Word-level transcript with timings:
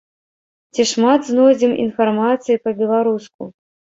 Ці 0.77 0.85
шмат 0.91 1.21
знойдзем 1.31 1.75
інфармацыі 1.85 2.57
па-беларуску? 2.65 3.43